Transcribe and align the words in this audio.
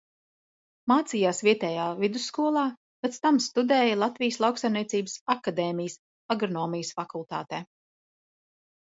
Mācījās 0.91 1.39
vietējā 1.47 1.83
vidusskolā, 1.97 2.63
pēc 3.05 3.19
tam 3.25 3.37
studēja 3.47 3.97
Latvijas 4.03 4.39
Lauksaimniecības 4.45 5.17
akadēmijas 5.33 5.99
Agronomijas 6.37 6.91
fakultātē. 7.01 7.61